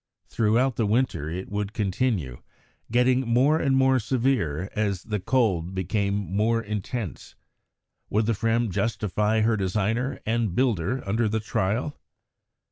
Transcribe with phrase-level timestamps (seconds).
[0.25, 2.41] Throughout the winter it would continue,
[2.89, 7.35] getting more and more severe as the cold became more intense.
[8.09, 11.99] Would the Fram justify her designer and builder under the trial?